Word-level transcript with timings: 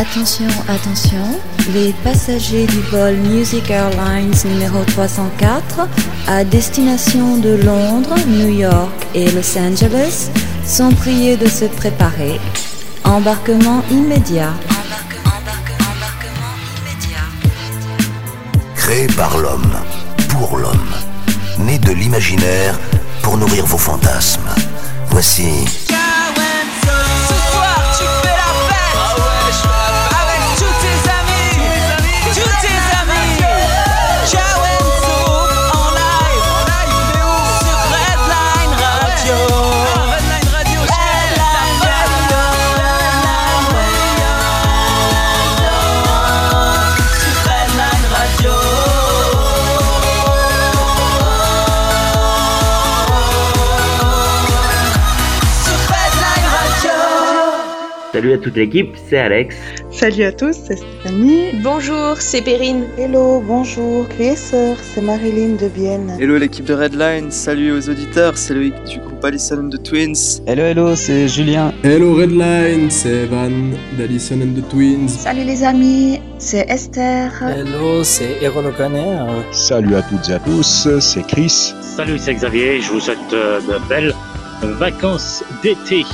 Attention, 0.00 0.48
attention, 0.66 1.38
les 1.74 1.92
passagers 2.02 2.64
du 2.64 2.80
vol 2.90 3.16
Music 3.16 3.70
Airlines 3.70 4.32
numéro 4.46 4.82
304 4.82 5.86
à 6.26 6.42
destination 6.42 7.36
de 7.36 7.56
Londres, 7.56 8.14
New 8.26 8.48
York 8.48 9.06
et 9.14 9.30
Los 9.32 9.58
Angeles 9.58 10.30
sont 10.64 10.90
priés 10.92 11.36
de 11.36 11.46
se 11.46 11.66
préparer. 11.66 12.40
Embarquement 13.04 13.82
immédiat. 13.90 14.54
Créé 18.76 19.06
par 19.08 19.36
l'homme, 19.36 19.74
pour 20.30 20.56
l'homme, 20.56 20.94
né 21.58 21.78
de 21.78 21.92
l'imaginaire 21.92 22.78
pour 23.20 23.36
nourrir 23.36 23.66
vos 23.66 23.76
fantasmes. 23.76 24.48
Voici 25.10 25.66
Salut 58.20 58.34
à 58.34 58.38
toute 58.38 58.56
l'équipe, 58.56 58.94
c'est 59.08 59.16
Alex. 59.16 59.56
Salut 59.90 60.24
à 60.24 60.32
tous, 60.32 60.52
c'est 60.52 60.76
Stéphanie. 60.76 61.52
Bonjour, 61.62 62.18
c'est 62.18 62.42
Perrine. 62.42 62.84
Hello, 62.98 63.40
bonjour, 63.40 64.06
sœurs, 64.36 64.76
c'est 64.82 65.00
Marilyn 65.00 65.56
de 65.56 65.64
Vienne. 65.64 66.18
Hello 66.20 66.36
l'équipe 66.36 66.66
de 66.66 66.74
Redline, 66.74 67.30
salut 67.30 67.72
aux 67.72 67.88
auditeurs, 67.88 68.36
c'est 68.36 68.52
Loïc 68.52 68.74
du 68.84 68.98
groupe 68.98 69.24
Allison 69.24 69.64
and 69.64 69.70
the 69.70 69.82
Twins. 69.82 70.42
Hello, 70.46 70.64
hello, 70.64 70.96
c'est 70.96 71.28
Julien. 71.28 71.72
Hello 71.82 72.14
Redline, 72.14 72.90
c'est 72.90 73.22
Evan 73.22 73.72
d'Allison 73.96 74.42
and 74.42 74.60
the 74.60 74.68
Twins. 74.68 75.08
Salut 75.08 75.44
les 75.44 75.64
amis, 75.64 76.20
c'est 76.36 76.68
Esther. 76.68 77.32
Hello, 77.42 78.04
c'est 78.04 78.36
Eron 78.42 78.66
O'Connor. 78.66 79.44
Salut 79.50 79.94
à 79.94 80.02
toutes 80.02 80.28
et 80.28 80.34
à 80.34 80.38
tous, 80.40 80.88
c'est 81.00 81.26
Chris. 81.26 81.72
Salut, 81.80 82.18
c'est 82.18 82.34
Xavier, 82.34 82.82
je 82.82 82.90
vous 82.90 83.00
souhaite 83.00 83.32
euh, 83.32 83.62
de 83.62 83.88
belles 83.88 84.14
vacances 84.78 85.42
d'été. 85.62 86.04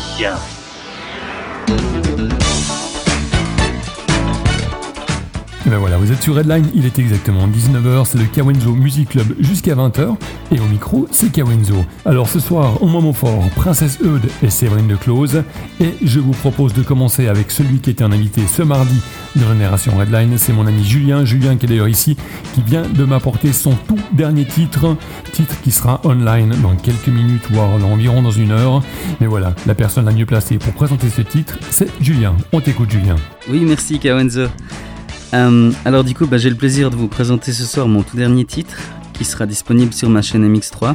Et 5.67 5.69
ben 5.69 5.79
voilà, 5.79 5.97
vous 5.97 6.13
êtes 6.13 6.23
sur 6.23 6.37
Redline, 6.37 6.71
il 6.77 6.87
est 6.87 6.97
exactement 7.01 7.49
19h, 7.49 8.05
c'est 8.05 8.19
le 8.19 8.27
Kawenzo 8.27 8.73
Music 8.73 9.09
Club 9.09 9.35
jusqu'à 9.41 9.75
20h, 9.75 10.15
et 10.53 10.61
au 10.61 10.65
micro, 10.67 11.09
c'est 11.11 11.33
Kawenzo. 11.33 11.85
Alors 12.05 12.29
ce 12.29 12.39
soir, 12.39 12.81
au 12.85 12.87
moment 12.87 13.13
fort, 13.13 13.49
Princesse 13.57 13.99
Eude 14.01 14.29
et 14.45 14.51
Séverine 14.51 14.87
de 14.87 14.95
Close, 14.95 15.43
et 15.81 15.95
je 16.05 16.21
vous 16.21 16.31
propose 16.31 16.73
de 16.73 16.83
commencer 16.83 17.27
avec 17.27 17.51
celui 17.51 17.81
qui 17.81 17.91
était 17.91 18.05
un 18.05 18.13
invité 18.13 18.43
ce 18.47 18.63
mardi 18.63 19.03
de 19.35 19.41
Génération 19.41 19.97
Redline, 19.99 20.39
c'est 20.39 20.53
mon 20.53 20.69
ami 20.69 20.85
Julien, 20.85 21.25
Julien 21.25 21.57
qui 21.57 21.67
est 21.67 21.69
d'ailleurs 21.69 21.89
ici, 21.89 22.17
qui 22.55 22.63
vient 22.63 22.83
de 22.83 23.05
m'apporter 23.05 23.53
son 23.53 23.73
tout 23.89 23.99
dernier 24.13 24.45
titre, 24.45 24.97
titre 25.33 25.61
qui 25.63 25.73
sera 25.73 26.01
online 26.05 26.55
dans 26.63 26.77
quelques 26.77 27.09
minutes, 27.09 27.51
voire 27.51 27.71
environ 27.85 28.23
dans 28.23 28.31
une 28.31 28.53
heure. 28.53 28.85
Mais 29.21 29.27
voilà, 29.27 29.53
la 29.67 29.75
personne 29.75 30.05
la 30.05 30.13
mieux 30.13 30.27
placée 30.27 30.59
pour 30.59 30.75
présenter 30.75 31.09
ce 31.09 31.23
titre, 31.23 31.59
c'est 31.71 31.91
Julien. 32.01 32.37
On 32.53 32.61
t'écoute 32.61 32.93
Julien. 32.93 33.17
Oui, 33.51 33.65
merci 33.67 33.99
Kawenzo. 33.99 34.47
Euh, 35.37 35.71
alors 35.85 36.03
du 36.03 36.15
coup, 36.15 36.27
bah, 36.27 36.39
j'ai 36.39 36.49
le 36.49 36.57
plaisir 36.57 36.89
de 36.91 36.97
vous 36.97 37.09
présenter 37.09 37.53
ce 37.53 37.65
soir 37.65 37.89
mon 37.89 38.03
tout 38.03 38.17
dernier 38.17 38.47
titre 38.47 38.79
qui 39.13 39.25
sera 39.25 39.45
disponible 39.47 39.93
sur 39.93 40.09
ma 40.09 40.23
chaîne 40.23 40.51
MX3. 40.51 40.95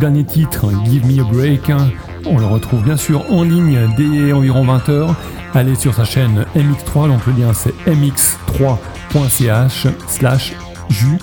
dernier 0.00 0.24
titre, 0.24 0.66
Give 0.86 1.06
Me 1.06 1.20
a 1.20 1.24
Break. 1.24 1.70
Hein. 1.70 1.90
On 2.24 2.38
le 2.38 2.46
retrouve 2.46 2.82
bien 2.82 2.96
sûr 2.96 3.30
en 3.30 3.42
ligne 3.42 3.78
dès 3.96 4.32
environ 4.32 4.64
20h. 4.64 5.14
Allez 5.54 5.74
sur 5.74 5.94
sa 5.94 6.04
chaîne 6.04 6.46
MX3, 6.56 7.08
donc 7.08 7.26
le 7.26 7.34
lien 7.34 7.52
c'est 7.52 7.74
mx3.ch 7.86 9.86
slash 10.08 10.54
ju 10.88 11.18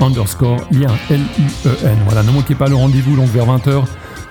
underscore 0.00 0.60
lien 0.70 0.94
L-U-E-N. 1.10 1.98
Voilà, 2.04 2.22
ne 2.22 2.30
manquez 2.30 2.54
pas 2.54 2.68
le 2.68 2.76
rendez-vous 2.76 3.16
donc 3.16 3.28
vers 3.28 3.46
20h 3.46 3.84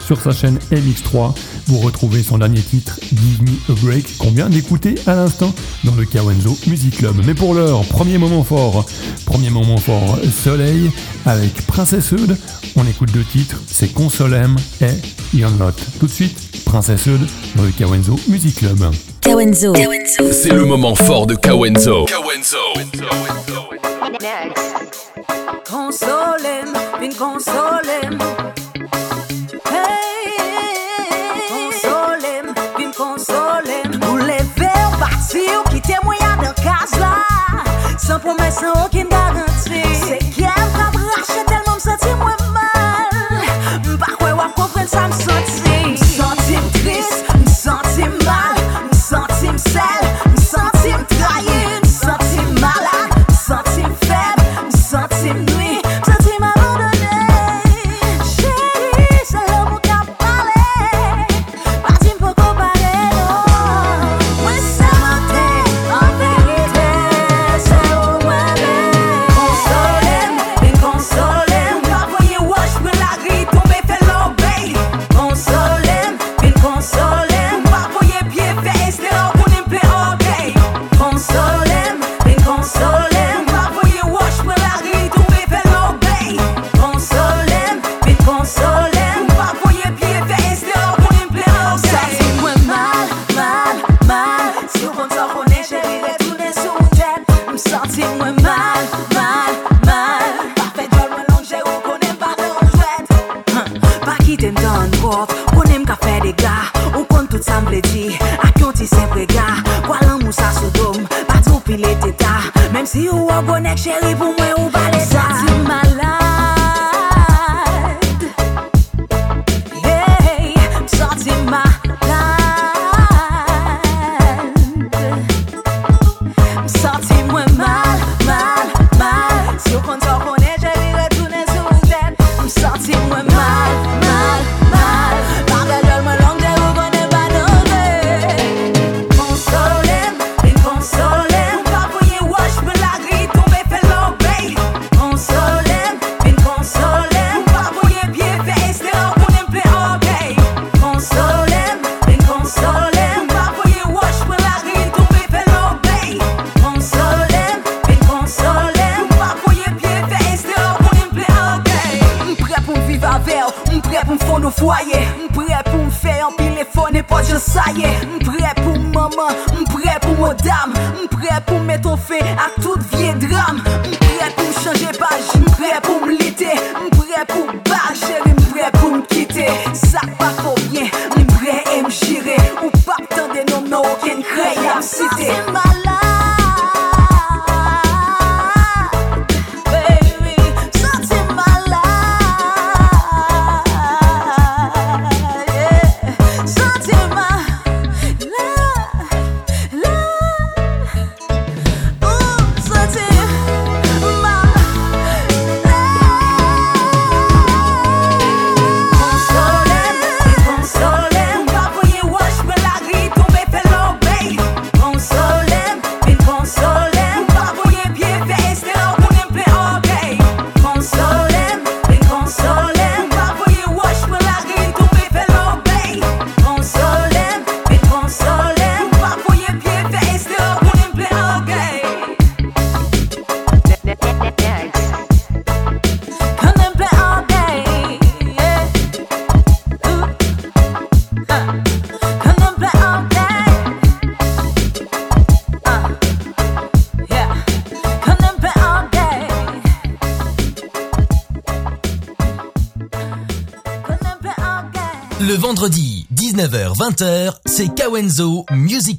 sur 0.08 0.22
sa 0.22 0.32
chaîne 0.32 0.58
MX3, 0.72 1.34
vous 1.66 1.80
retrouvez 1.80 2.24
son 2.24 2.38
dernier 2.38 2.62
titre, 2.62 2.98
Give 3.10 3.42
Me 3.42 3.74
a 3.74 3.76
Break, 3.84 4.18
qu'on 4.18 4.32
vient 4.32 4.48
d'écouter 4.48 4.96
à 5.06 5.16
l'instant 5.16 5.54
dans 5.84 5.96
le 5.96 6.06
Kawenzo 6.06 6.58
Music 6.66 6.96
Club. 7.00 7.22
Mais 7.26 7.34
pour 7.34 7.54
l'heure, 7.54 7.82
premier 7.82 8.18
moment 8.18 8.42
fort, 8.42 8.86
premier 9.26 9.50
moment 9.50 9.76
fort, 9.76 10.18
Soleil 10.32 10.92
avec 11.26 11.68
Princesse 11.68 12.14
Eude. 12.14 12.38
On 12.78 12.88
écoute 12.88 13.12
deux 13.12 13.26
titres, 13.26 13.62
c'est 13.68 13.94
Consolem 13.94 14.56
et 14.80 15.38
You're 15.38 15.52
Not. 15.52 15.74
Tout 16.00 16.08
de 16.08 16.12
suite, 16.12 16.64
Princesse 16.64 17.06
Eude 17.10 17.28
dans 17.58 17.64
le 17.64 17.72
Kawenzo 17.72 18.18
Music 18.30 18.56
Club. 18.56 18.80
Kawenzo. 19.20 19.74
C'est 20.32 20.54
le 20.54 20.64
moment 20.64 20.96
fort 20.96 21.28
de 21.28 21.36
Kawenzo. 21.36 22.06
Kawenzo. 22.06 22.58
Consolem, 25.70 26.72
une 27.02 27.14
consolem. 27.14 28.18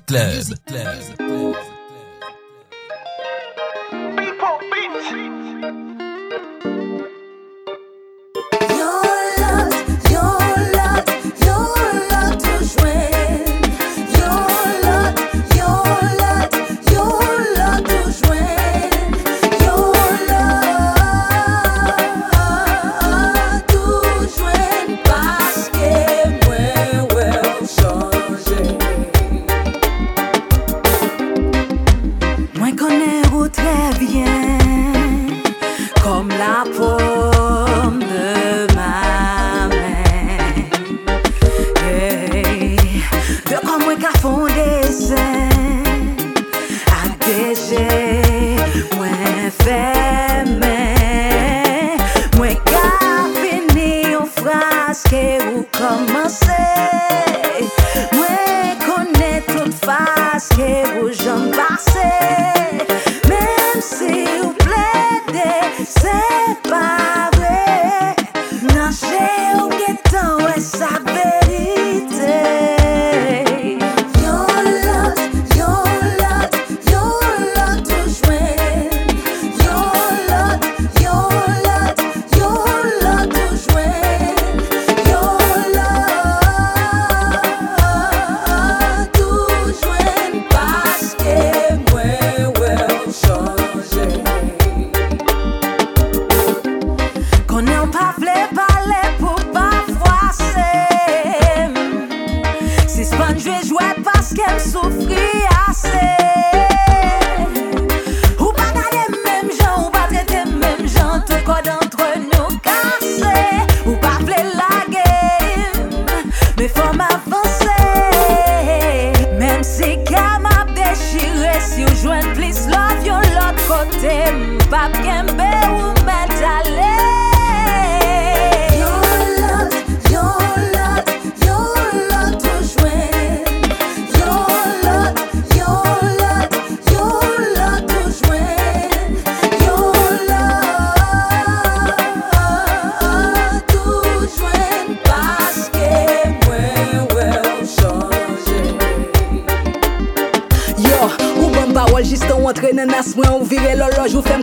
Club. 0.08 0.32
Music 0.36 1.27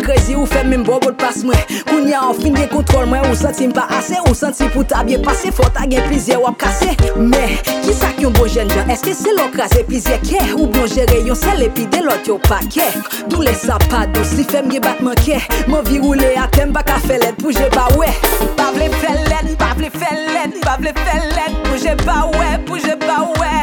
krezi 0.05 0.35
ou 0.37 0.45
fe 0.49 0.61
men 0.67 0.83
bobot 0.85 1.17
pas 1.19 1.41
mwen 1.45 1.59
Koun 1.89 2.07
ya 2.09 2.21
an 2.27 2.37
fin 2.37 2.55
gen 2.55 2.67
kontrol 2.71 3.07
mwen 3.09 3.25
Ou 3.29 3.37
senti 3.37 3.67
mpa 3.71 3.87
ase, 3.97 4.19
ou 4.27 4.35
senti 4.37 4.67
pou 4.73 4.85
ta 4.87 5.03
bie 5.07 5.17
pase 5.25 5.51
Fota 5.55 5.87
gen 5.89 6.05
plizye 6.09 6.37
wap 6.41 6.59
kase 6.61 6.93
Men, 7.17 7.55
ki 7.85 7.95
sak 7.97 8.21
yon 8.23 8.35
bon 8.37 8.49
jen 8.51 8.69
jan 8.73 8.91
Eske 8.93 9.15
se 9.17 9.33
lo 9.35 9.47
krasi 9.53 9.83
plizye 9.87 10.19
ke 10.23 10.41
Ou 10.55 10.69
bon 10.71 10.87
jere 10.91 11.21
yon 11.25 11.37
sel 11.39 11.65
epi 11.65 11.87
de 11.91 12.03
lot 12.05 12.29
yo 12.29 12.37
pa 12.47 12.61
ke 12.69 12.87
Dou 13.31 13.45
le 13.45 13.55
sa 13.57 13.79
pa 13.87 14.05
dos, 14.15 14.35
li 14.37 14.45
fem 14.47 14.69
ge 14.73 14.81
batman 14.85 15.17
ke 15.23 15.41
Mwen 15.69 15.85
vi 15.89 16.01
roule 16.03 16.33
atem 16.41 16.73
baka 16.75 16.99
felet 17.07 17.37
pou 17.41 17.55
je 17.55 17.69
ba 17.75 17.87
we 17.97 18.11
Pavle 18.59 18.91
felet, 19.01 19.53
pavle 19.61 19.91
felet, 19.97 20.59
pavle 20.65 20.93
felet 21.01 21.61
Pou 21.65 21.81
je 21.81 21.97
ba 22.05 22.21
we, 22.35 22.51
pou 22.69 22.81
je 22.81 22.97
ba 23.05 23.23
we 23.39 23.53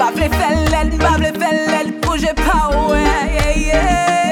Pavle 0.00 0.30
felet, 0.32 0.96
pavle 1.00 1.34
felet, 1.36 1.94
pou 2.00 2.16
je 2.20 2.32
ba 2.40 2.62
we 2.88 3.00
Yeah, 3.30 3.54
yeah. 3.56 4.29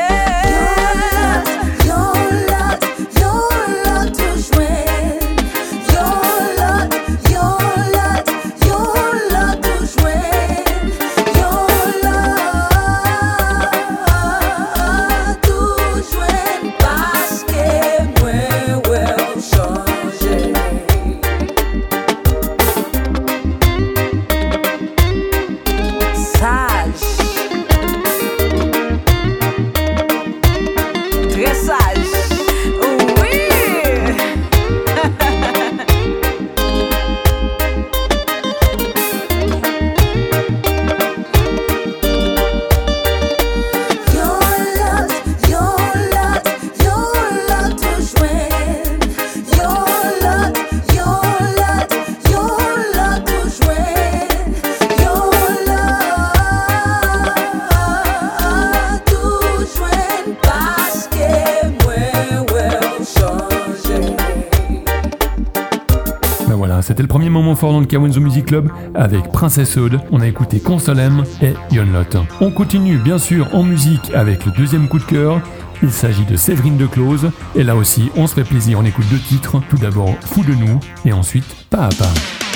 Fort 67.58 67.72
dans 67.72 67.80
le 67.80 68.20
Music 68.20 68.46
Club 68.46 68.70
avec 68.94 69.32
Princess 69.32 69.76
Aude. 69.76 70.00
On 70.12 70.20
a 70.20 70.28
écouté 70.28 70.60
Consolem 70.60 71.24
et 71.42 71.54
Yonlot. 71.74 72.24
On 72.40 72.52
continue 72.52 72.98
bien 72.98 73.18
sûr 73.18 73.52
en 73.52 73.64
musique 73.64 74.14
avec 74.14 74.46
le 74.46 74.52
deuxième 74.52 74.86
coup 74.86 75.00
de 75.00 75.04
cœur. 75.04 75.40
Il 75.82 75.90
s'agit 75.90 76.24
de 76.24 76.36
Séverine 76.36 76.76
de 76.76 76.86
Close. 76.86 77.30
Et 77.56 77.64
là 77.64 77.74
aussi, 77.74 78.10
on 78.16 78.28
se 78.28 78.34
fait 78.34 78.44
plaisir, 78.44 78.78
on 78.78 78.84
écoute 78.84 79.06
deux 79.10 79.18
titres. 79.18 79.60
Tout 79.68 79.78
d'abord 79.78 80.14
Fou 80.20 80.44
de 80.44 80.54
nous 80.54 80.78
et 81.04 81.12
ensuite 81.12 81.66
Pas 81.68 81.86
à 81.86 81.88
pas. 81.88 82.47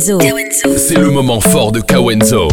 C'est 0.00 0.96
le 0.96 1.10
moment 1.10 1.40
fort 1.40 1.72
de 1.72 1.80
Kawenzo. 1.80 2.48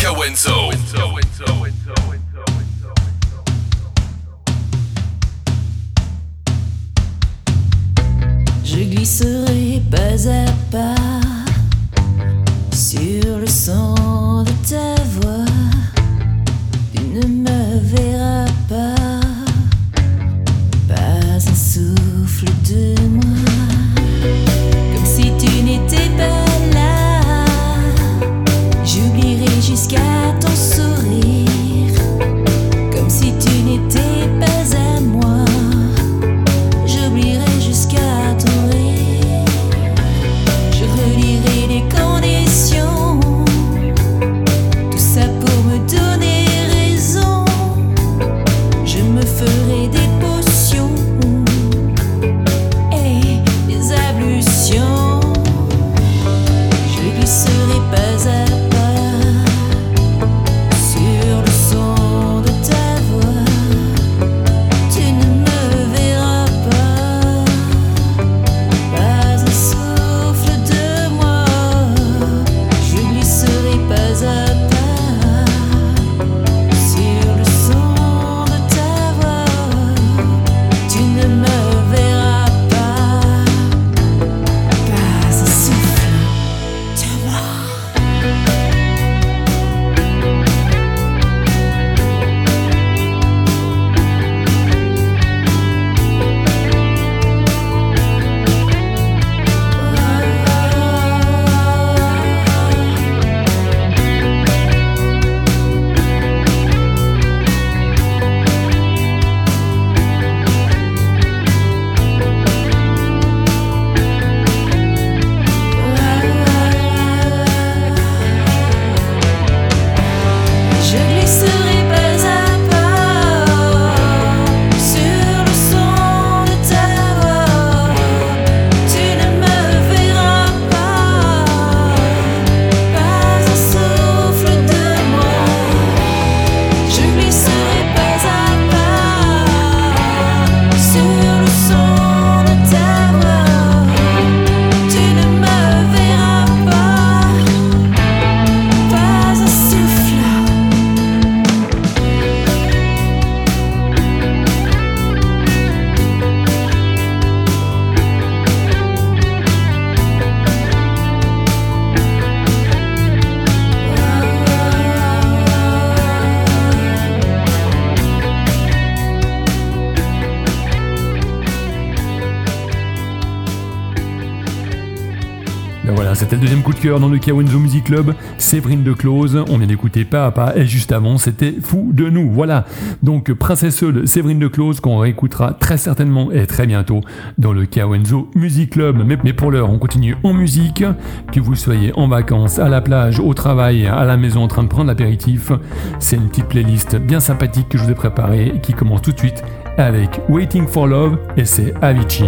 Coup 176.68 176.74
de 176.74 176.80
cœur 176.80 177.00
dans 177.00 177.08
le 177.08 177.18
Kawenzo 177.18 177.60
Music 177.60 177.86
Club. 177.86 178.14
Séverine 178.38 178.84
de 178.84 178.92
Close, 178.92 179.42
on 179.50 179.58
vient 179.58 179.68
d'écouter 179.68 180.04
pas 180.04 180.26
à 180.26 180.32
pas, 180.32 180.52
et 180.58 180.66
juste 180.66 180.92
avant, 180.92 181.18
c'était 181.18 181.56
Fou 181.64 181.92
de 181.94 182.10
nous. 182.10 182.30
Voilà. 182.30 182.66
Donc, 183.02 183.32
Princesse 183.32 183.78
Seule, 183.78 184.06
Séverine 184.06 184.40
de 184.40 184.50
Close, 184.50 184.82
qu'on 184.82 184.98
réécoutera 184.98 185.54
très 185.54 185.78
certainement 185.78 186.30
et 186.30 186.46
très 186.46 186.68
bientôt 186.68 187.00
dans 187.38 187.54
le 187.54 187.66
Kawenzo 187.66 188.30
Music 188.36 188.72
Club. 188.72 189.02
Mais, 189.06 189.18
mais 189.24 189.32
pour 189.32 189.50
l'heure, 189.50 189.70
on 189.70 189.78
continue 189.78 190.18
en 190.26 190.34
musique. 190.34 190.84
Que 191.32 191.40
vous 191.40 191.56
soyez 191.56 191.94
en 191.96 192.10
vacances, 192.10 192.60
à 192.60 192.68
la 192.68 192.82
plage, 192.82 193.22
au 193.22 193.34
travail, 193.34 193.88
à 193.88 194.04
la 194.04 194.18
maison 194.18 194.44
en 194.44 194.50
train 194.50 194.64
de 194.64 194.68
prendre 194.68 194.88
l'apéritif, 194.88 195.54
c'est 196.00 196.18
une 196.18 196.28
petite 196.28 196.48
playlist 196.48 196.98
bien 196.98 197.22
sympathique 197.22 197.70
que 197.70 197.78
je 197.78 197.84
vous 197.86 197.92
ai 197.92 197.96
préparée 197.96 198.60
qui 198.62 198.74
commence 198.74 199.04
tout 199.04 199.14
de 199.14 199.20
suite 199.20 199.42
avec 199.78 200.20
Waiting 200.28 200.68
for 200.68 200.88
Love 200.88 201.18
et 201.38 201.46
c'est 201.46 201.74
Avicii. 201.82 202.28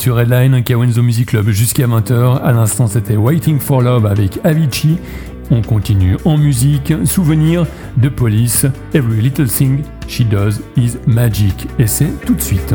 sur 0.00 0.16
Redline, 0.16 0.62
Kawenzo 0.62 1.02
Music 1.02 1.28
Club 1.28 1.48
jusqu'à 1.50 1.86
20h. 1.86 2.40
À 2.42 2.52
l'instant, 2.52 2.86
c'était 2.86 3.16
Waiting 3.16 3.58
for 3.58 3.82
Love 3.82 4.06
avec 4.06 4.38
Avicii. 4.44 4.98
On 5.50 5.62
continue 5.62 6.16
en 6.24 6.36
musique, 6.36 6.92
souvenir 7.04 7.66
de 7.96 8.08
Police, 8.08 8.66
Every 8.92 9.20
Little 9.20 9.48
Thing 9.48 9.82
She 10.06 10.22
Does 10.22 10.60
Is 10.76 10.98
Magic. 11.06 11.66
Et 11.78 11.86
c'est 11.86 12.10
tout 12.24 12.34
de 12.34 12.40
suite. 12.40 12.74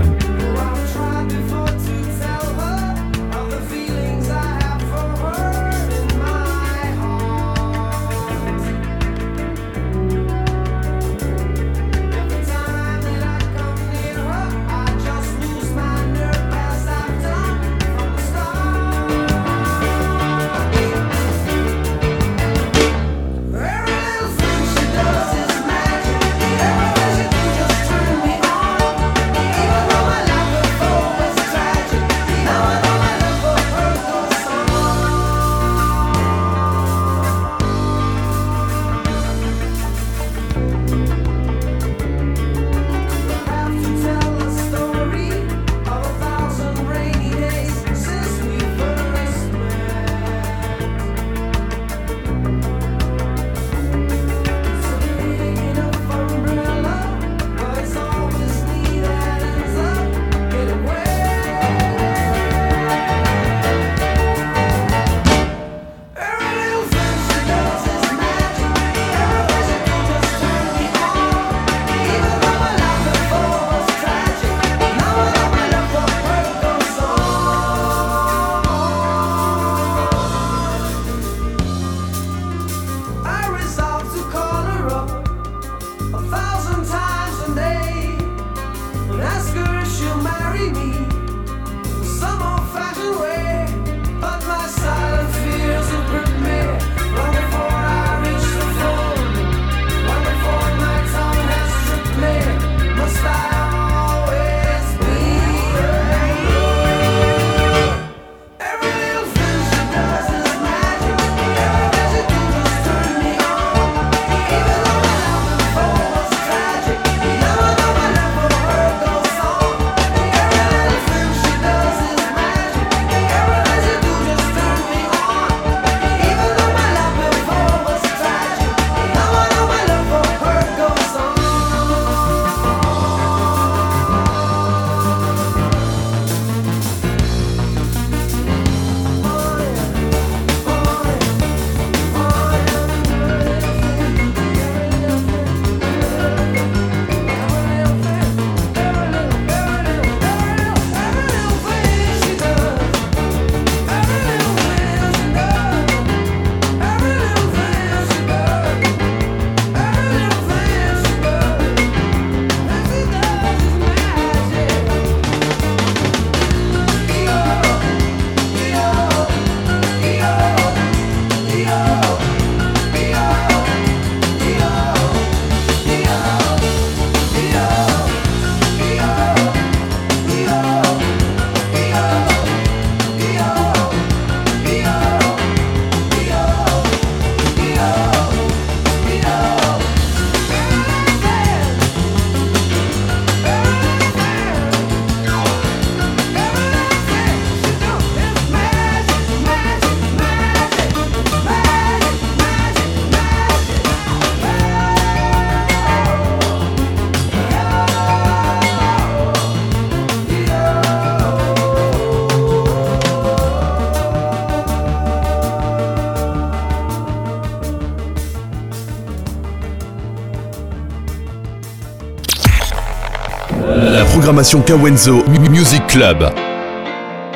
Programmation 224.33 224.61
Kawenzo 224.63 225.23
Music 225.51 225.85
Club. 225.85 226.27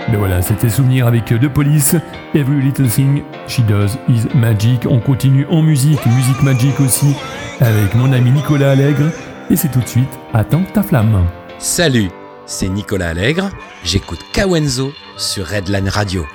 Mais 0.10 0.18
voilà, 0.18 0.42
c'était 0.42 0.68
souvenir 0.68 1.06
avec 1.06 1.26
The 1.26 1.48
Police, 1.48 1.96
Every 2.34 2.60
Little 2.60 2.90
Thing 2.90 3.22
She 3.48 3.60
Does 3.60 4.00
Is 4.10 4.24
Magic. 4.34 4.88
On 4.90 5.00
continue 5.00 5.46
en 5.52 5.62
musique, 5.62 6.04
musique 6.08 6.42
magique 6.42 6.80
aussi, 6.80 7.14
avec 7.62 7.94
mon 7.94 8.12
ami 8.14 8.32
Nicolas 8.32 8.72
Allègre. 8.72 9.12
Et 9.52 9.56
c'est 9.56 9.68
tout 9.68 9.82
de 9.82 9.88
suite 9.88 10.10
Attends 10.34 10.64
ta 10.74 10.82
flamme. 10.82 11.28
Salut, 11.60 12.10
c'est 12.48 12.68
Nicolas 12.68 13.10
Allègre. 13.10 13.52
J'écoute 13.84 14.20
Kawenzo 14.34 14.92
sur 15.18 15.46
Redline 15.46 15.90
Radio. 15.90 16.26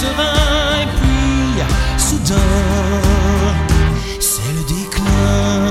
serein 0.00 0.82
et 0.82 0.88
puis 0.98 1.62
soudain 1.96 2.34
c'est 4.20 4.52
le 4.58 4.62
déclin. 4.74 5.70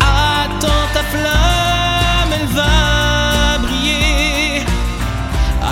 Attends 0.00 0.86
ta 0.94 1.02
flamme, 1.12 2.32
elle 2.38 2.48
va 2.58 3.58
briller. 3.64 4.64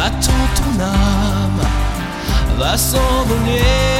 Attends 0.04 0.48
ton 0.58 0.72
âme 0.80 1.62
va 2.58 2.76
s'envoler. 2.76 3.93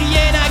rien 0.00 0.32
à 0.34 0.49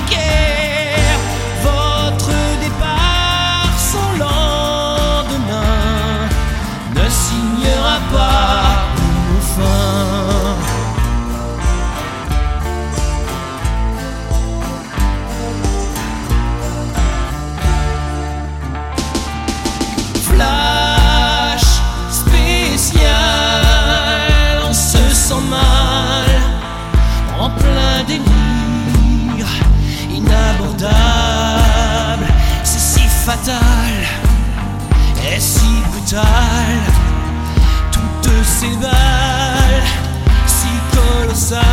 si 40.48 40.68
colossal. 40.94 41.64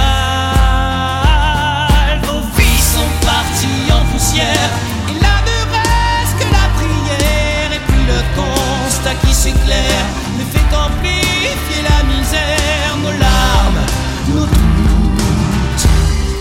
Vos 2.25 2.43
vies 2.57 2.83
sont 2.95 3.13
parties 3.25 3.93
en 3.93 4.03
poussière. 4.13 4.71
Il 5.09 5.17
là 5.21 5.37
ne 5.49 5.59
reste 5.75 6.35
que 6.39 6.47
la 6.53 6.67
prière 6.79 7.71
et 7.73 7.83
puis 7.87 8.03
le 8.07 8.21
constat 8.35 9.15
qui 9.27 9.33
s'éclaire 9.35 10.07
ne 10.39 10.45
fait 10.45 10.67
qu'amplifier 10.71 11.83
la 11.83 12.01
misère. 12.05 12.93
Nos 13.03 13.13
larmes, 13.13 13.83
nos 14.29 14.47
doutes, 14.47 15.87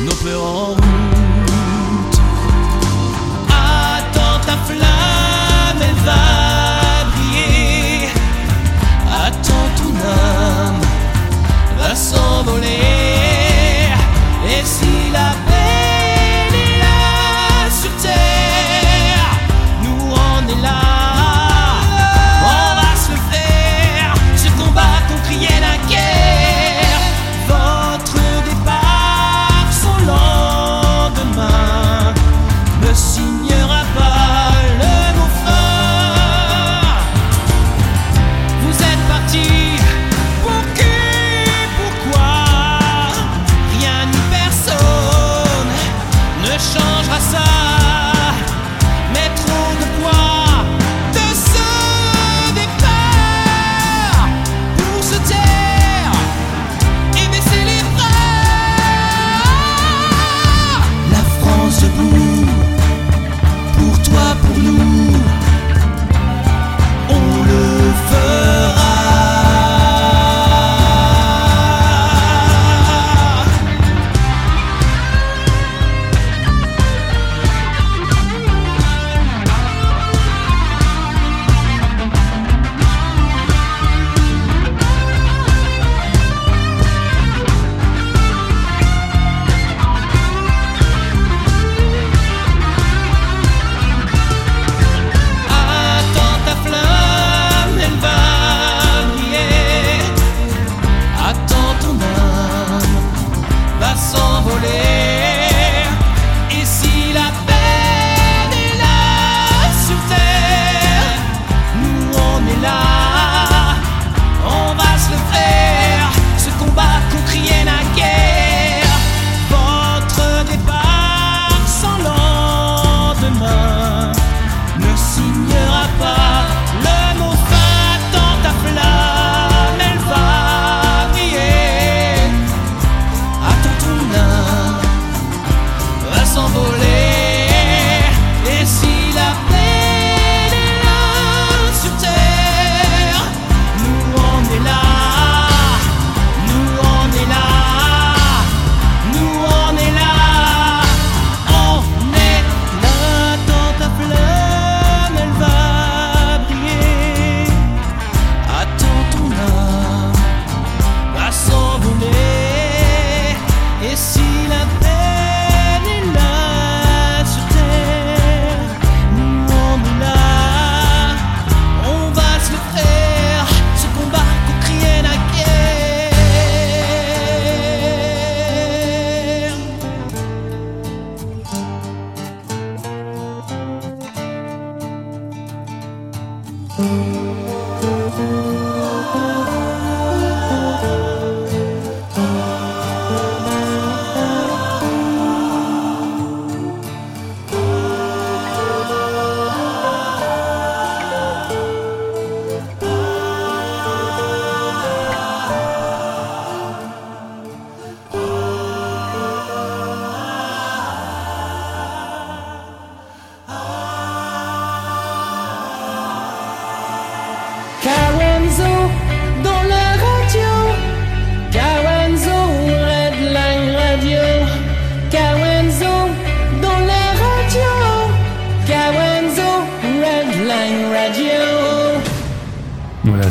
nos 0.06 0.16
peurs. 0.24 0.55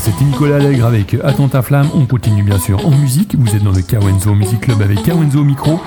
C'était 0.04 0.24
Nicolas 0.24 0.56
Allègre 0.56 0.84
avec 0.84 1.16
Attends 1.24 1.48
ta 1.48 1.62
flamme. 1.62 1.88
On 1.94 2.04
continue 2.04 2.42
bien 2.42 2.58
sûr 2.58 2.86
en 2.86 2.90
musique. 2.90 3.34
Vous 3.38 3.56
êtes 3.56 3.62
dans 3.62 3.72
le 3.72 3.80
Kawenzo 3.80 4.34
Music 4.34 4.60
Club 4.60 4.82
avec 4.82 5.02
Kawenzo 5.02 5.42
micro. 5.42 5.80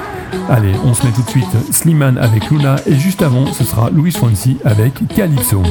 Allez, 0.50 0.74
on 0.84 0.96
se 0.96 1.06
met 1.06 1.12
tout 1.12 1.22
de 1.22 1.30
suite 1.30 1.72
Slimane 1.72 2.18
avec 2.18 2.50
Luna 2.50 2.78
et 2.88 2.96
juste 2.96 3.22
avant, 3.22 3.46
ce 3.54 3.64
sera 3.64 3.92
Louis 3.92 4.12
Swansea 4.12 4.56
avec 4.66 4.94
Calypso. 5.16 5.62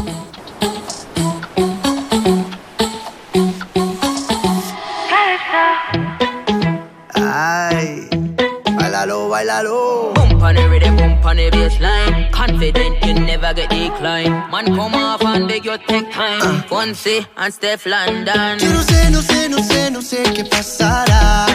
Bailalo. 9.37 10.06
On 11.27 11.37
the 11.37 11.51
baseline. 11.51 12.31
Confident 12.31 13.05
you 13.05 13.15
never 13.15 13.53
get 13.53 13.71
decline. 13.71 14.33
Man, 14.51 14.67
come 14.67 14.95
off 14.95 15.23
and 15.23 15.49
beg 15.49 15.65
your 15.65 15.79
take 15.79 16.11
time. 16.13 16.63
Fonse 16.69 17.27
and 17.37 17.53
Steph 17.53 17.85
London. 17.87 18.59
Yo 18.59 18.73
no 18.73 18.83
sé, 18.83 19.11
no 19.11 19.21
sé, 19.21 19.49
no 19.49 19.59
sé, 19.59 19.91
no 19.91 20.01
sé 20.01 20.23
qué 20.35 20.45
pasará. 20.45 21.47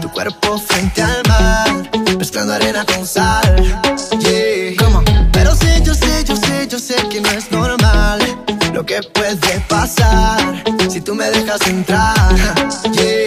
Tu 0.00 0.08
cuerpo 0.10 0.58
frente 0.58 1.02
al 1.02 1.22
mar, 1.28 1.90
mezclando 2.18 2.52
arena 2.54 2.84
con 2.84 3.04
sal. 3.06 3.56
Yeah. 4.20 4.76
Come 4.78 4.96
on. 4.96 5.04
Pero 5.32 5.54
sé, 5.54 5.82
yo 5.84 5.94
sé, 5.94 6.24
yo 6.24 6.36
sé, 6.36 6.68
yo 6.68 6.78
sé 6.78 6.96
que 7.10 7.20
no 7.20 7.30
es 7.30 7.50
normal 7.50 8.20
lo 8.72 8.84
que 8.84 9.00
puede 9.02 9.60
pasar 9.68 10.62
si 10.88 11.00
tú 11.00 11.14
me 11.14 11.28
dejas 11.30 11.66
entrar. 11.66 12.14
Yeah. 12.92 13.25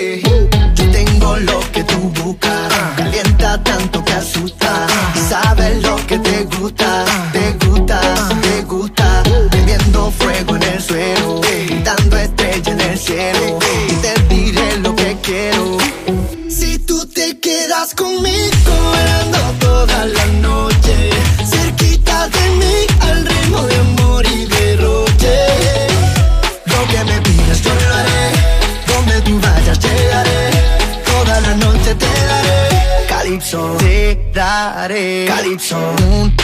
Gusta, 6.70 7.06
te 7.32 7.66
gusta, 7.66 8.02
te 8.42 8.62
gusta. 8.64 9.24
Bebiendo 9.52 10.12
fuego 10.12 10.56
en 10.56 10.64
el 10.64 10.82
suelo, 10.82 11.42
gritando 11.42 12.18
estrella 12.18 12.72
en 12.72 12.82
el 12.82 12.98
cielo. 12.98 13.60
Y 13.90 13.94
te 13.96 14.36
diré 14.36 14.78
lo 14.78 14.96
que 14.96 15.18
quiero. 15.24 15.78
Si 16.50 16.78
tú 16.80 17.06
te 17.08 17.40
quedas 17.40 17.96
conmigo, 17.96 18.74
bailando 18.92 19.40
toda 19.60 20.06
la 20.06 20.26
noche, 20.42 21.10
cerquita 21.44 22.28
de 22.28 22.50
mí, 22.60 22.76
al 23.02 23.26
ritmo 23.26 23.62
de 23.64 23.76
amor 23.76 24.26
y 24.26 24.46
derroche. 24.46 25.36
Lo 26.66 26.88
que 26.88 27.04
me 27.04 27.22
pidas 27.22 27.62
yo 27.64 27.74
lo 27.74 27.96
haré, 27.96 28.32
donde 28.88 29.22
tú 29.22 29.40
vayas 29.40 29.80
llegaré, 29.80 30.52
toda 31.06 31.42
la 31.42 31.56
noche 31.56 31.96
te 31.96 32.12
daré. 32.28 33.08
Calypso, 33.08 33.76
te 33.80 34.32
daré. 34.34 35.26
Calypso, 35.28 35.78
un, 36.12 36.39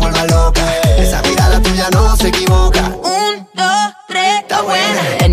vuelva 0.00 0.24
loca. 0.24 0.62
Esa 0.98 1.22
mirada 1.22 1.60
tuya 1.60 1.88
no 1.92 2.16
se 2.16 2.28
equivoca. 2.28 2.69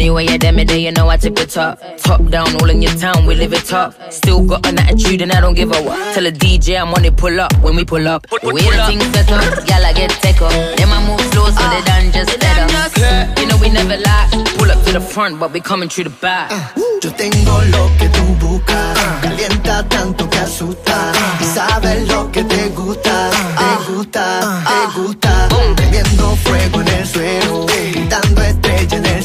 Buena. 0.09 0.31
Anyway, 0.31 0.31
you 0.31 0.37
damn 0.37 0.59
it, 0.59 0.71
you 0.71 0.91
know 0.91 1.09
I 1.09 1.17
tip 1.17 1.39
it 1.39 1.49
top. 1.49 1.79
Top 1.97 2.23
down, 2.29 2.55
all 2.61 2.69
in 2.69 2.81
your 2.81 2.93
town, 2.93 3.25
we 3.25 3.35
live 3.35 3.53
it 3.53 3.65
top. 3.65 3.93
Still 4.11 4.45
got 4.45 4.65
an 4.67 4.79
attitude 4.79 5.21
and 5.21 5.31
I 5.31 5.41
don't 5.41 5.53
give 5.53 5.71
a 5.71 5.81
what. 5.81 6.13
Tell 6.13 6.25
a 6.25 6.31
DJ 6.31 6.79
I'm 6.79 6.93
on 6.93 7.05
it, 7.05 7.15
pull 7.17 7.39
up 7.39 7.53
when 7.61 7.75
we 7.75 7.83
pull 7.85 8.07
up. 8.07 8.27
The 8.29 8.53
way 8.53 8.61
the 8.61 8.85
things 8.87 9.03
set 9.13 9.31
up, 9.31 9.67
y'all 9.67 9.85
I 9.85 9.93
get 9.93 10.11
take 10.21 10.41
up. 10.41 10.51
Then 10.51 10.89
I 10.89 10.99
move 11.07 11.21
slow 11.31 11.45
so 11.49 11.69
they 11.69 11.81
done 11.83 12.11
just 12.11 12.31
set 12.31 12.57
up. 12.57 13.39
You 13.39 13.47
know 13.47 13.57
we 13.57 13.69
never 13.69 13.97
lie. 13.97 14.29
Pull 14.57 14.71
up 14.71 14.83
to 14.85 14.93
the 14.93 15.01
front, 15.01 15.39
but 15.39 15.51
we 15.51 15.59
coming 15.59 15.89
through 15.89 16.05
the 16.05 16.15
back. 16.21 16.51
Uh, 16.51 16.81
yo 17.01 17.11
tengo 17.11 17.61
lo 17.71 17.91
que 17.99 18.09
tú 18.09 18.23
buscas, 18.39 18.97
calienta 19.21 19.87
tanto 19.87 20.29
que 20.29 20.37
asusta. 20.39 21.11
Y 21.41 21.45
sabes 21.45 22.07
lo 22.07 22.31
que 22.31 22.43
te 22.43 22.69
gusta, 22.69 23.29
te 23.31 23.91
uh, 23.91 23.95
gusta, 23.95 24.39
uh, 24.41 24.93
te 24.93 24.99
gusta. 24.99 25.47
Bebiendo 25.75 26.35
fuego 26.37 26.81
en 26.81 26.87
el 26.87 27.07
suelo, 27.07 27.66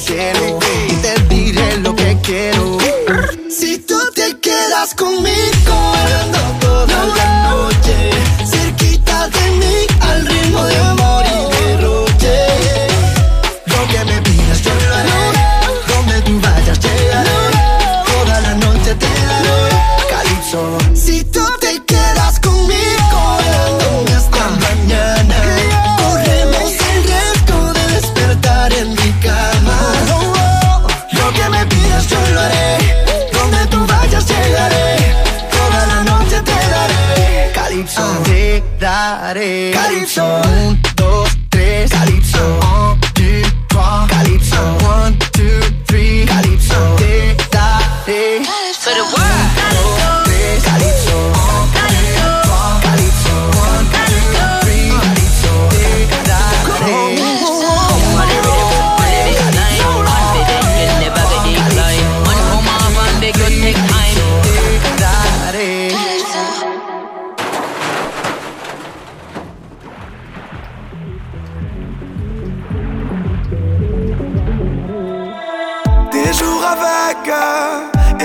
cielo. 0.03 0.92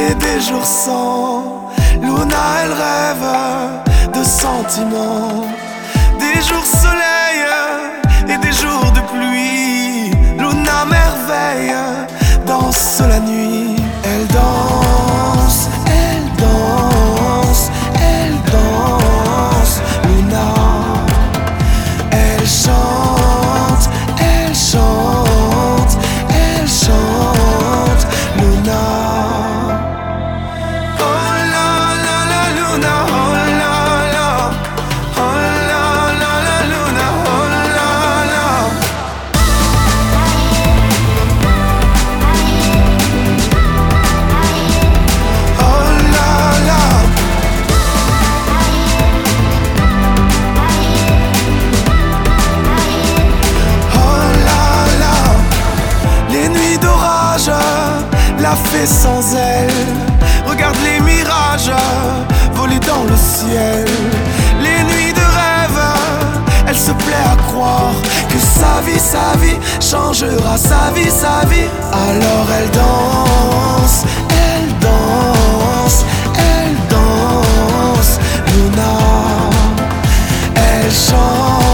Et 0.10 0.16
des 0.16 0.40
jours 0.42 0.66
sans. 0.66 1.70
Luna, 2.02 2.44
elle 2.64 2.74
rêve 2.86 3.28
de 4.14 4.24
sentiments. 4.24 5.46
Des 6.20 6.42
jours 6.42 6.66
soleil 6.66 7.40
et 8.28 8.38
des 8.38 8.54
jours 8.54 8.92
de 8.98 9.02
pluie. 9.12 10.12
Luna, 10.38 10.86
merveille, 10.86 11.76
danse 12.46 13.02
la 13.08 13.20
nuit. 13.20 13.67
sa 69.08 69.38
vie, 69.38 69.58
changera 69.80 70.58
sa 70.58 70.92
vie, 70.94 71.10
sa 71.10 71.46
vie. 71.48 71.70
Alors 71.94 72.48
elle 72.58 72.70
danse, 72.72 74.04
elle 74.30 74.70
danse, 74.80 76.04
elle 76.36 76.76
danse, 76.90 78.20
Luna. 78.54 78.98
Elle 80.56 80.92
chante. 80.92 81.67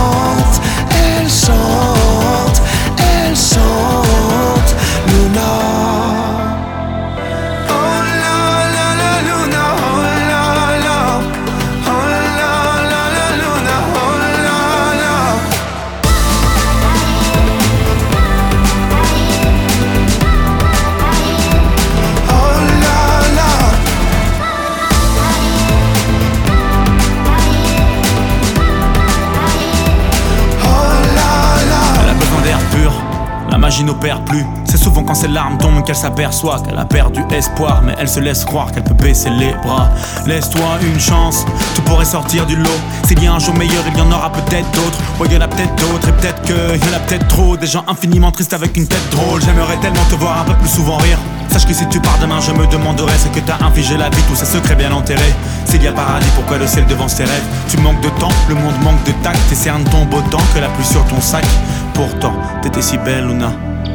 N'opère 33.82 34.24
plus. 34.26 34.46
C'est 34.66 34.78
souvent 34.78 35.04
quand 35.04 35.16
ses 35.16 35.28
larmes 35.28 35.58
tombent 35.58 35.84
qu'elle 35.84 35.96
s'aperçoit 35.96 36.60
qu'elle 36.60 36.78
a 36.78 36.86
perdu 36.86 37.22
espoir, 37.32 37.82
mais 37.84 37.96
elle 37.98 38.08
se 38.08 38.20
laisse 38.20 38.46
croire 38.46 38.72
qu'elle 38.72 38.84
peut 38.84 38.94
baisser 38.94 39.30
les 39.32 39.54
bras. 39.64 39.90
Laisse-toi 40.28 40.80
une 40.84 41.00
chance, 41.00 41.46
tu 41.74 41.82
pourrais 41.82 42.06
sortir 42.06 42.46
du 42.46 42.56
lot. 42.56 42.80
S'il 43.08 43.24
y 43.24 43.28
a 43.28 43.34
un 43.34 43.40
jour 43.40 43.56
meilleur, 43.56 43.84
il 43.88 43.98
y 43.98 44.02
en 44.02 44.12
aura 44.12 44.32
peut-être 44.32 44.70
d'autres. 44.72 45.00
Ouais, 45.20 45.28
il 45.30 45.34
y 45.34 45.38
en 45.38 45.42
a 45.42 45.48
peut-être 45.48 45.76
d'autres, 45.76 46.10
et 46.10 46.12
peut-être 46.12 46.42
qu'il 46.44 46.54
y 46.56 46.94
en 46.94 46.98
a 46.98 47.00
peut-être 47.00 47.28
trop. 47.28 47.58
Des 47.58 47.68
gens 47.68 47.84
infiniment 47.88 48.32
tristes 48.32 48.54
avec 48.54 48.78
une 48.78 48.88
tête 48.88 49.10
drôle. 49.12 49.42
J'aimerais 49.42 49.78
tellement 49.78 50.04
te 50.10 50.16
voir 50.16 50.42
un 50.42 50.44
peu 50.44 50.54
plus 50.56 50.70
souvent 50.70 50.98
rire. 50.98 51.18
Sache 51.50 51.68
que 51.68 51.74
si 51.74 51.88
tu 51.88 52.00
pars 52.00 52.18
demain, 52.20 52.40
je 52.40 52.52
me 52.52 52.66
demanderai 52.68 53.12
ce 53.18 53.28
que 53.28 53.40
t'as 53.40 53.64
infligé 53.64 53.96
la 53.96 54.10
vie, 54.10 54.24
tous 54.28 54.36
ces 54.36 54.46
secrets 54.46 54.76
bien 54.76 54.92
enterrés. 54.92 55.34
S'il 55.66 55.84
y 55.84 55.88
a 55.88 55.92
paradis, 55.92 56.28
pourquoi 56.36 56.58
le 56.58 56.66
ciel 56.66 56.86
devant 56.88 57.08
ses 57.08 57.24
rêves? 57.26 57.44
Tu 57.70 57.78
manques 57.78 58.02
de 58.02 58.10
temps, 58.10 58.32
le 58.50 58.56
monde 58.56 58.74
manque 58.82 59.04
de 59.06 59.12
tact, 59.24 59.40
et 59.52 59.56
cernes 59.56 59.84
beau 59.84 60.22
temps 60.32 60.44
que 60.56 60.60
la 60.60 60.70
pluie 60.70 60.86
sur 60.86 61.06
ton 61.06 61.22
sac. 61.22 61.46
Pourtant, 61.94 62.34
t'étais 62.62 62.82
si 62.82 62.98
belle, 62.98 63.28
Luna. 63.28 63.52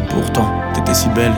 Pourtant, 0.09 0.49
t'étais 0.73 0.95
si 0.95 1.09
belle. 1.11 1.33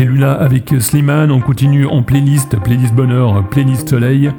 C'était 0.00 0.12
Lula 0.12 0.32
avec 0.32 0.72
Slimane. 0.78 1.30
On 1.30 1.40
continue 1.40 1.84
en 1.84 2.02
playlist, 2.02 2.58
playlist 2.58 2.94
bonheur, 2.94 3.46
playlist 3.50 3.90
soleil. 3.90 4.30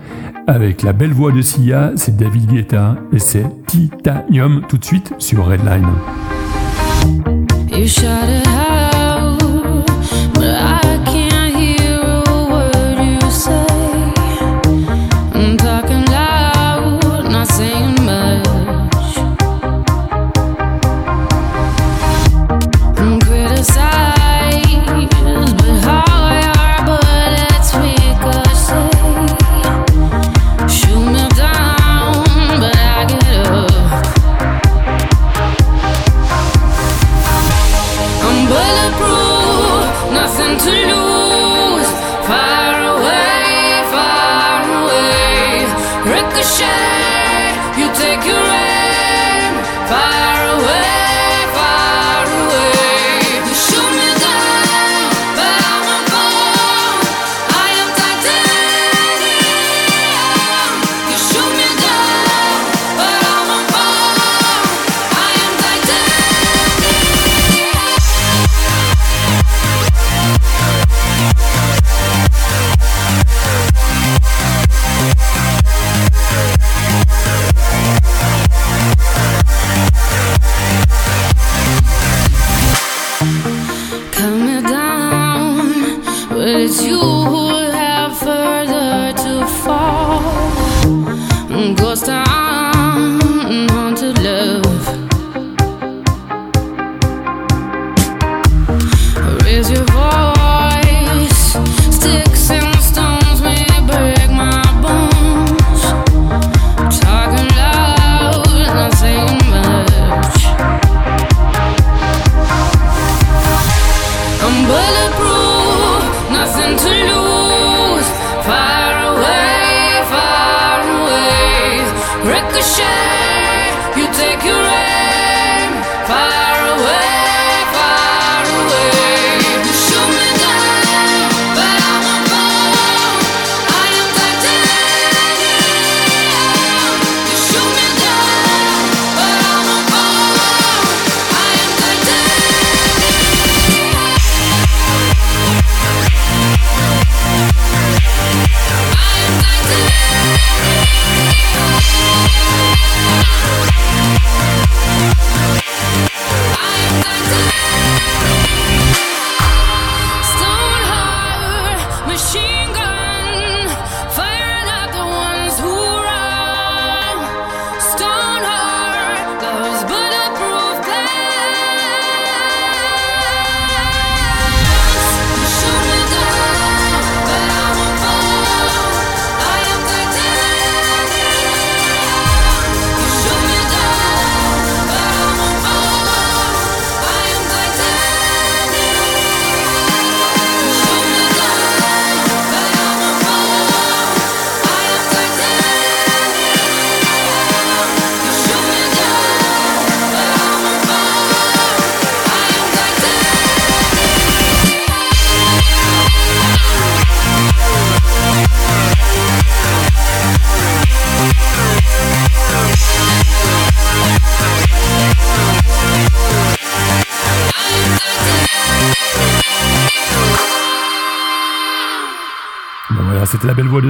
Avec 0.47 0.82
la 0.82 0.91
belle 0.91 1.14
voix 1.14 1.32
de 1.32 1.43
Sia, 1.43 1.91
c'est 1.97 2.18
David 2.18 2.47
Guetta 2.51 2.95
et 3.14 3.20
c'est 3.20 3.45
Titanium 3.68 4.64
tout 4.68 4.78
de 4.80 4.84
suite 4.84 5.14
sur 5.20 5.45
Redline. 5.45 5.86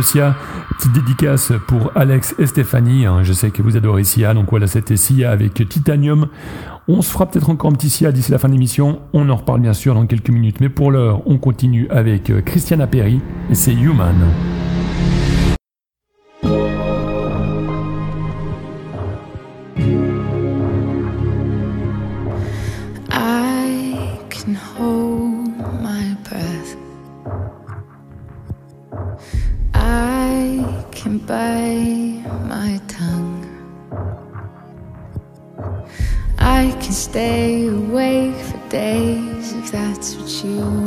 Sia. 0.02 0.36
Petite 0.78 0.94
dédicace 0.94 1.54
pour 1.68 1.92
Alex 1.96 2.36
et 2.40 2.46
Stéphanie. 2.46 3.06
Hein. 3.06 3.24
Je 3.24 3.34
sais 3.34 3.52
que 3.52 3.62
vous 3.62 3.78
adorez 3.78 4.04
Sia. 4.04 4.34
Donc 4.34 4.50
voilà, 4.50 4.68
c'était 4.68 4.98
Sia 4.98 5.32
avec 5.32 5.54
Titanium. 5.68 6.28
On 6.88 7.02
se 7.02 7.12
fera 7.12 7.26
peut-être 7.26 7.50
encore 7.50 7.70
un 7.70 7.74
petit 7.74 7.90
Sia 7.90 8.12
d'ici 8.12 8.32
la 8.32 8.38
fin 8.38 8.48
de 8.48 8.54
l'émission. 8.54 9.02
On 9.14 9.30
en 9.30 9.36
reparle 9.36 9.62
bien 9.62 9.74
sûr 9.74 9.94
dans 9.94 10.06
quelques 10.06 10.30
minutes. 10.30 10.60
Mais 10.60 10.70
pour 10.70 10.92
l'heure, 10.92 11.22
on 11.26 11.38
continue 11.38 11.88
avec 11.90 12.30
euh, 12.30 12.42
Christiana 12.42 12.88
Perry 12.88 13.22
et 13.50 13.56
c'est 13.56 13.74
Human. 13.74 14.16
I 23.12 24.20
can 24.30 24.56
hold 24.78 25.58
my 25.82 26.16
breath. 26.24 26.91
by 31.32 31.64
my 32.54 32.78
tongue. 32.90 33.40
I 36.38 36.70
can 36.82 36.92
stay 36.92 37.68
awake 37.68 38.36
for 38.36 38.60
days 38.68 39.54
if 39.54 39.72
that's 39.72 40.18
what 40.18 40.30
you 40.44 40.81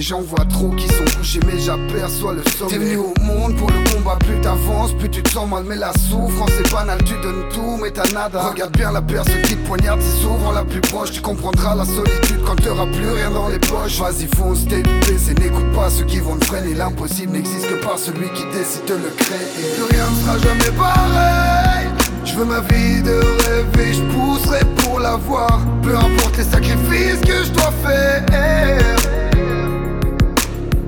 pousser. 0.00 0.10
J'en 0.10 0.20
vois 0.22 0.44
trop 0.44 0.70
qui 0.70 0.86
sont 0.88 1.18
couchés, 1.18 1.40
mais 1.46 1.58
j'aperçois 1.58 2.34
le 2.34 2.42
sommet. 2.44 2.70
T'es 2.70 2.78
venu 2.78 2.96
au 2.96 3.14
monde 3.22 3.56
pour 3.56 3.70
le 3.70 3.90
combat, 3.90 4.16
plus 4.20 4.40
t'avances, 4.40 4.92
plus 4.92 5.08
tu 5.08 5.22
te 5.22 5.30
sens 5.30 5.48
mal. 5.48 5.64
Mais 5.66 5.76
la 5.76 5.92
souffrance 5.92 6.50
est 6.58 6.72
banale, 6.72 7.02
tu 7.04 7.14
donnes 7.22 7.48
tout, 7.52 7.78
mais 7.80 7.90
t'as 7.90 8.10
nada. 8.12 8.50
Regarde 8.50 8.76
bien 8.76 8.92
la 8.92 9.00
te 9.00 9.66
poignarde, 9.66 10.00
c'est 10.00 10.22
souvent 10.22 10.52
la 10.52 10.64
plus 10.64 10.80
proche. 10.80 11.12
Tu 11.12 11.20
comprendras 11.20 11.74
la 11.74 11.84
solitude 11.84 12.40
quand 12.44 12.56
t'auras 12.56 12.86
plus 12.86 13.10
rien 13.10 13.30
dans 13.30 13.48
les 13.48 13.58
poches. 13.58 13.98
Vas-y, 13.98 14.26
fonce, 14.36 14.66
t'es 14.66 14.82
baissé, 14.82 15.34
n'écoute 15.34 15.70
pas 15.74 15.90
ceux 15.90 16.04
qui 16.04 16.18
vont 16.18 16.36
te 16.36 16.46
freiner. 16.46 16.74
L'impossible 16.74 17.32
n'existe 17.32 17.68
que 17.68 17.84
par 17.84 17.98
celui 17.98 18.28
qui 18.32 18.44
décide 18.56 18.84
de 18.86 18.94
le 18.94 19.10
créer. 19.16 19.74
Plus 19.74 19.96
rien 19.96 20.06
ne 20.10 20.16
sera 20.16 20.38
jamais 20.38 20.76
pareil. 20.76 21.88
Je 22.24 22.34
veux 22.34 22.44
ma 22.44 22.60
vie 22.60 23.02
de 23.02 23.18
rêver, 23.48 23.94
je 23.94 24.02
pousserai 24.14 24.60
pour 24.78 25.00
l'avoir. 25.00 25.60
Peu 25.82 25.96
importe 25.96 26.36
les 26.36 26.44
sacrifices 26.44 27.20
que 27.22 27.44
je 27.44 27.50
dois 27.50 27.72
faire. 27.84 29.09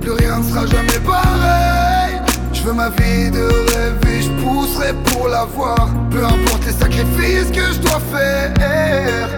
Plus 0.03 0.11
rien 0.11 0.39
ne 0.39 0.43
sera 0.43 0.67
jamais 0.67 0.99
pareil. 1.05 2.21
Je 2.53 2.63
veux 2.63 2.73
ma 2.73 2.91
vie 2.91 3.31
de 3.31 3.45
rêver, 3.45 4.23
je 4.23 4.31
pousserai 4.43 4.93
pour 5.05 5.29
l'avoir. 5.29 5.91
Peu 6.11 6.25
importe 6.25 6.67
les 6.67 6.73
sacrifices 6.73 7.51
que 7.53 7.73
je 7.73 7.79
dois 7.79 8.01
faire. 8.13 9.29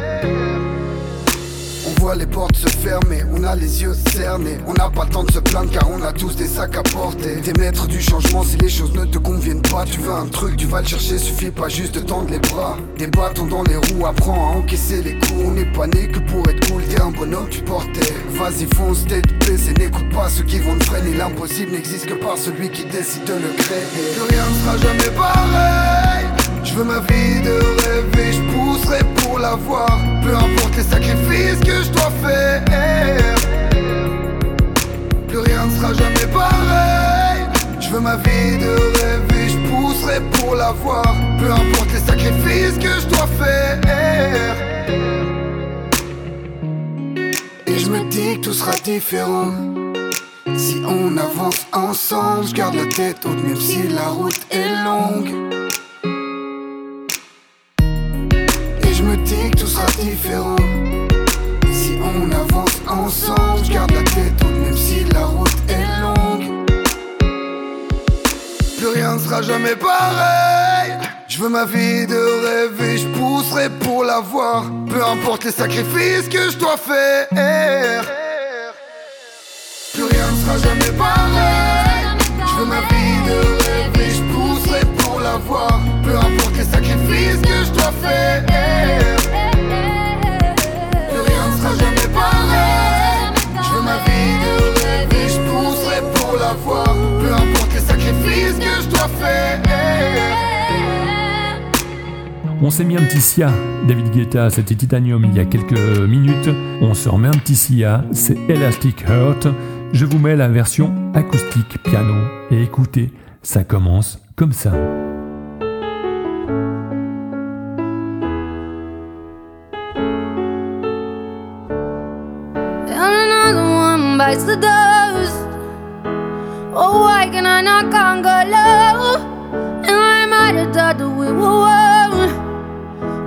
Les 2.12 2.26
portes 2.26 2.54
se 2.54 2.68
fermer, 2.68 3.24
on 3.32 3.42
a 3.42 3.56
les 3.56 3.82
yeux 3.82 3.94
cernés. 4.12 4.58
On 4.68 4.74
n'a 4.74 4.88
pas 4.88 5.04
le 5.04 5.10
temps 5.10 5.24
de 5.24 5.32
se 5.32 5.40
plaindre 5.40 5.70
car 5.72 5.90
on 5.90 6.00
a 6.02 6.12
tous 6.12 6.36
des 6.36 6.46
sacs 6.46 6.76
à 6.76 6.82
porter. 6.82 7.40
T'es 7.42 7.58
maître 7.58 7.88
du 7.88 8.00
changement 8.00 8.44
si 8.44 8.56
les 8.58 8.68
choses 8.68 8.92
ne 8.94 9.04
te 9.04 9.18
conviennent 9.18 9.62
pas. 9.62 9.84
Tu 9.84 9.98
veux 9.98 10.12
un 10.12 10.26
truc, 10.26 10.56
tu 10.56 10.66
vas 10.66 10.82
le 10.82 10.86
chercher, 10.86 11.18
suffit 11.18 11.50
pas 11.50 11.68
juste 11.68 11.96
de 11.96 12.00
tendre 12.00 12.30
les 12.30 12.38
bras. 12.38 12.76
Des 12.98 13.08
bâtons 13.08 13.46
dans 13.46 13.64
les 13.64 13.76
roues, 13.76 14.06
apprends 14.06 14.52
à 14.52 14.58
encaisser 14.58 15.02
les 15.02 15.14
coups. 15.14 15.42
On 15.44 15.50
n'est 15.52 15.72
pas 15.72 15.88
né 15.88 16.06
que 16.06 16.20
pour 16.20 16.48
être 16.48 16.70
cool, 16.70 16.82
t'es 16.84 17.00
un 17.00 17.10
bonhomme, 17.10 17.48
tu 17.50 17.62
portais. 17.62 18.14
Vas-y, 18.28 18.66
fonce, 18.76 19.06
tête 19.06 19.26
baissée, 19.40 19.72
n'écoute 19.72 20.08
pas 20.12 20.28
ceux 20.28 20.44
qui 20.44 20.60
vont 20.60 20.78
te 20.78 20.84
freiner. 20.84 21.16
L'impossible 21.16 21.72
n'existe 21.72 22.06
que 22.06 22.14
par 22.14 22.38
celui 22.38 22.70
qui 22.70 22.84
décide 22.84 23.24
de 23.24 23.32
le 23.32 23.52
créer. 23.58 23.82
Plus 24.14 24.36
rien 24.36 24.44
ne 24.48 24.54
sera 24.62 24.76
jamais 24.76 25.10
pareil. 25.16 26.26
Je 26.62 26.74
veux 26.74 26.84
ma 26.84 27.00
vie 27.00 27.42
de 27.42 27.58
rêver, 27.88 28.32
je 28.32 28.42
pousserai 28.52 29.00
pour 29.16 29.40
l'avoir. 29.40 30.03
Ma 38.14 38.22
vie 38.22 38.58
de 38.58 38.74
rêver, 38.98 39.48
je 39.48 39.58
pousserai 39.68 40.20
pour 40.32 40.54
l'avoir. 40.54 41.14
Peu 41.38 41.50
importe 41.50 41.92
les 41.92 42.00
sacrifices 42.00 42.78
que 42.78 43.00
je 43.00 43.06
dois 43.06 43.28
faire. 43.38 44.56
Et 47.66 47.78
je 47.78 47.88
me 47.90 48.08
dis 48.10 48.36
que 48.36 48.46
tout 48.46 48.52
sera 48.52 48.72
différent. 48.84 49.52
Si 50.56 50.82
on 50.86 51.16
avance 51.16 51.66
ensemble, 51.72 52.46
je 52.46 52.54
garde 52.54 52.76
la 52.76 52.86
tête 52.86 53.24
haute 53.24 53.42
même 53.42 53.56
si 53.56 53.82
la 53.88 54.08
route 54.08 54.40
est 54.50 54.70
longue. 54.84 55.32
Et 58.82 58.94
je 58.94 59.02
me 59.02 59.16
dis 59.24 59.50
que 59.50 59.58
tout 59.58 59.66
sera 59.66 59.86
différent. 60.00 60.56
Si 61.72 61.92
on 62.10 62.30
avance 62.30 62.80
ensemble, 62.86 63.64
je 63.64 63.72
garde 63.72 63.92
la 63.92 64.02
tête 64.02 64.34
haute 64.44 64.58
même 64.64 64.76
si 64.76 65.04
la 65.12 65.24
route 65.24 65.43
sera 69.24 69.42
jamais 69.42 69.76
pareil. 69.76 70.92
Je 71.28 71.38
veux 71.38 71.48
ma 71.48 71.64
vie 71.64 72.06
de 72.06 72.22
rêver, 72.46 72.98
je 72.98 73.08
pousserai 73.08 73.70
pour 73.70 74.04
l'avoir. 74.04 74.64
Peu 74.90 75.02
importe 75.02 75.44
les 75.44 75.50
sacrifices 75.50 76.28
que 76.28 76.50
je 76.50 76.56
dois 76.58 76.76
faire. 76.76 78.04
Plus 79.94 80.04
rien 80.04 80.26
ne 80.30 80.36
sera 80.42 80.58
jamais 80.68 80.92
pareil. 81.06 82.04
Je 82.48 82.54
veux 82.58 82.66
ma 82.66 82.80
vie 82.90 83.18
de 83.30 83.38
rêver, 83.64 84.10
je 84.18 84.22
pousserai 84.34 84.84
pour 84.98 85.20
l'avoir. 85.20 85.80
Peu 86.04 86.16
importe 86.16 86.56
les 86.56 86.64
sacrifices 86.64 87.40
que 87.42 87.64
je 87.64 87.70
dois 87.70 87.92
faire. 88.02 89.03
On 102.66 102.70
s'est 102.70 102.84
mis 102.84 102.96
un 102.96 103.02
petit 103.02 103.20
Sia, 103.20 103.50
David 103.86 104.10
Guetta, 104.10 104.48
c'était 104.48 104.74
Titanium 104.74 105.22
il 105.26 105.36
y 105.36 105.38
a 105.38 105.44
quelques 105.44 105.78
minutes. 106.08 106.48
On 106.80 106.94
se 106.94 107.10
remet 107.10 107.28
un 107.28 107.32
petit 107.32 107.56
Sia, 107.56 108.02
c'est 108.10 108.38
Elastic 108.48 109.04
Heart. 109.06 109.48
Je 109.92 110.06
vous 110.06 110.18
mets 110.18 110.34
la 110.34 110.48
version 110.48 110.94
acoustique 111.12 111.76
piano 111.82 112.14
et 112.50 112.62
écoutez, 112.62 113.12
ça 113.42 113.64
commence 113.64 114.18
comme 114.34 114.52
ça. 114.52 114.72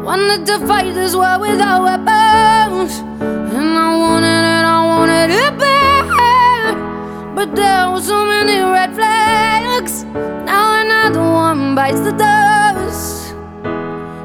Wanted 0.07 0.45
to 0.45 0.65
fight 0.65 0.95
this 0.95 1.13
war 1.13 1.37
without 1.37 1.83
weapons. 1.83 2.99
And 3.19 3.77
I 3.77 3.97
wanted 4.03 4.43
it, 4.55 4.65
I 4.77 4.79
wanted 4.87 5.29
it 5.43 5.53
bad. 5.59 7.35
But 7.35 7.53
there 7.53 7.91
were 7.91 7.99
so 7.99 8.25
many 8.25 8.57
red 8.61 8.95
flags. 8.95 10.05
Now 10.45 10.79
another 10.79 11.19
one 11.19 11.75
bites 11.75 11.99
the 11.99 12.13
dust. 12.13 13.35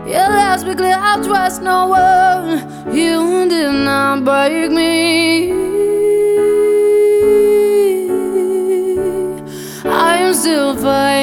Yeah, 0.06 0.28
let's 0.28 0.62
be 0.62 0.76
clear, 0.76 0.96
I'll 0.96 1.20
trust 1.24 1.62
no 1.62 1.88
one. 1.88 2.94
You 2.94 3.48
did 3.48 3.72
not 3.72 4.24
break 4.24 4.70
me. 4.70 5.50
I 9.84 10.18
am 10.18 10.32
still 10.32 10.76
fighting 10.76 11.21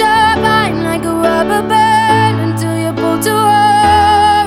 turbine 0.00 0.82
like 0.82 1.04
a 1.04 1.12
rubber 1.12 1.62
band 1.68 2.36
until 2.46 2.74
you 2.82 2.90
pull 3.00 3.18
to 3.20 3.34
her. 3.52 4.46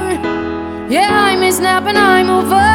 Yeah, 0.89 1.11
I'm 1.27 1.43
a 1.43 1.51
snap 1.51 1.83
and 1.85 1.97
I'm 1.97 2.29
over. 2.29 2.72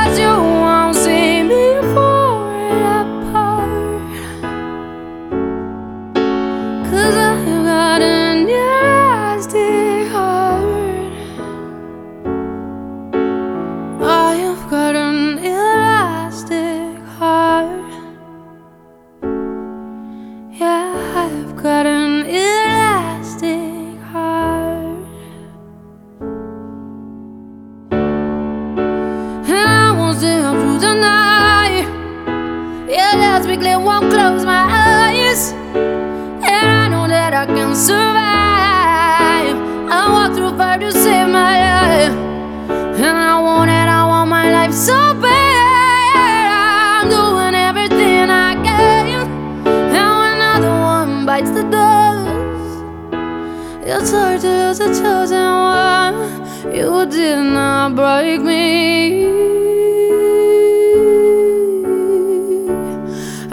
Did 57.11 57.39
not 57.39 57.95
break 57.95 58.41
me. 58.43 59.27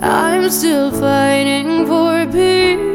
I'm 0.01 0.49
still 0.49 0.91
fighting 0.91 1.85
for 1.87 2.25
peace. 2.31 2.85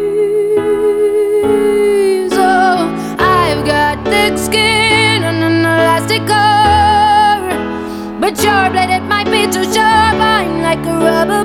Oh, 2.32 2.94
I've 3.18 3.64
got 3.64 4.04
thick 4.04 4.36
skin 4.36 5.24
and 5.24 5.42
an 5.42 5.60
elastic 5.60 6.26
core. 6.26 7.48
But 8.20 8.42
your 8.44 8.70
blade, 8.70 8.90
it 8.90 9.02
might 9.04 9.30
be 9.30 9.46
too 9.50 9.64
sharp. 9.64 10.20
I'm 10.20 10.60
like 10.62 10.84
a 10.86 10.96
rubber 11.06 11.39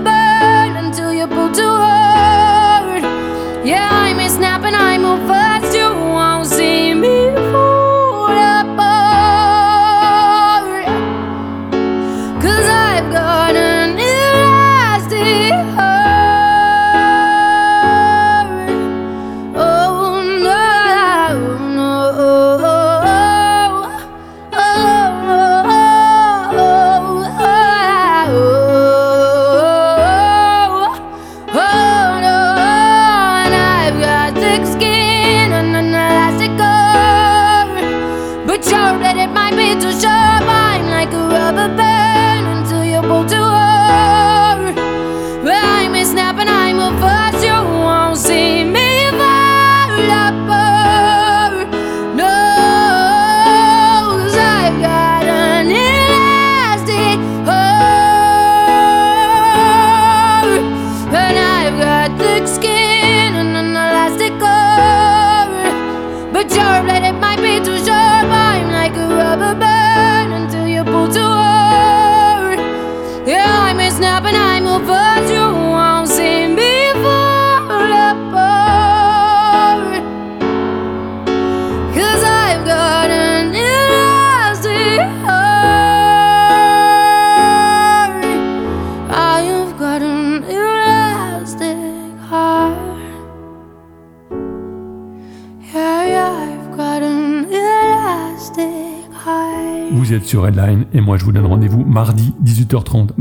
30 102.83 103.13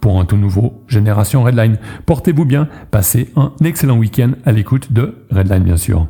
pour 0.00 0.20
un 0.20 0.24
tout 0.24 0.36
nouveau 0.36 0.82
Génération 0.88 1.42
Redline. 1.42 1.78
Portez-vous 2.06 2.44
bien, 2.44 2.68
passez 2.90 3.30
un 3.36 3.52
excellent 3.64 3.98
week-end 3.98 4.32
à 4.44 4.52
l'écoute 4.52 4.92
de 4.92 5.26
Redline 5.30 5.64
bien 5.64 5.76
sûr. 5.76 6.06